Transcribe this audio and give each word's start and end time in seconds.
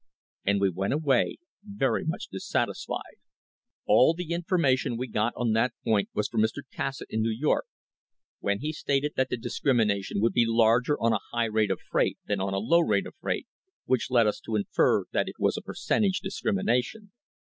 And 0.45 0.59
we 0.59 0.71
went 0.71 0.93
away 0.93 1.37
very 1.63 2.03
much 2.03 2.25
dissatisfied. 2.31 3.17
All 3.85 4.15
the 4.15 4.31
information 4.31 4.97
we 4.97 5.05
got 5.07 5.31
on 5.37 5.51
that 5.51 5.73
point 5.85 6.09
was 6.15 6.27
from 6.27 6.41
Mr. 6.41 6.63
Cassatt 6.73 7.05
in 7.11 7.21
New 7.21 7.29
York, 7.29 7.65
when 8.39 8.61
he 8.61 8.73
stated 8.73 9.13
that 9.15 9.29
the 9.29 9.37
discrimination 9.37 10.19
would 10.19 10.33
be 10.33 10.45
larger 10.47 10.99
on 10.99 11.13
a 11.13 11.19
high 11.31 11.45
rate 11.53 11.69
of 11.69 11.79
freight 11.81 12.17
than 12.25 12.41
on 12.41 12.55
a 12.55 12.57
low 12.57 12.79
rate 12.79 13.05
of 13.05 13.13
freight, 13.21 13.45
which 13.85 14.09
led 14.09 14.25
us 14.25 14.39
to 14.39 14.55
infer 14.55 15.03
that 15.11 15.29
it 15.29 15.35
was 15.37 15.55
a 15.55 15.61
percentage 15.61 16.19
discrimination. 16.21 17.11